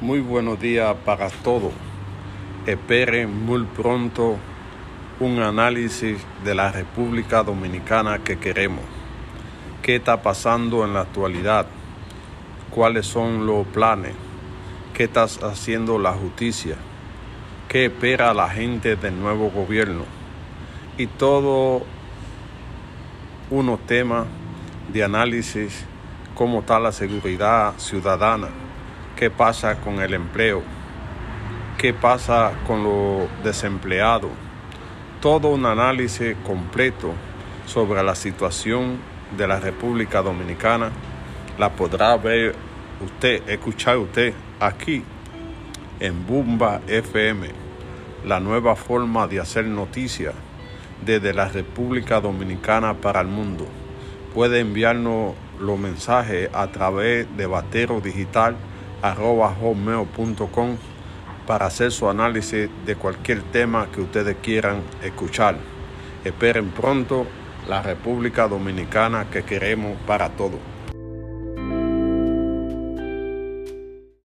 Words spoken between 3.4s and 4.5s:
muy pronto